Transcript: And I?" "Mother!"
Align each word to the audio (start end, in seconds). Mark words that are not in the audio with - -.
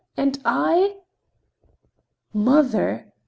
And 0.17 0.39
I?" 0.43 0.97
"Mother!" 2.33 3.13